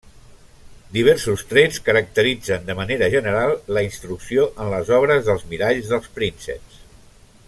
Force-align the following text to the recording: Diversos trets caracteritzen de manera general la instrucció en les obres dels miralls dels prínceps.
Diversos 0.95 1.43
trets 1.51 1.75
caracteritzen 1.89 2.65
de 2.71 2.77
manera 2.81 3.11
general 3.17 3.53
la 3.77 3.85
instrucció 3.89 4.49
en 4.65 4.75
les 4.75 4.91
obres 5.01 5.25
dels 5.29 5.45
miralls 5.53 5.93
dels 5.93 6.11
prínceps. 6.21 6.83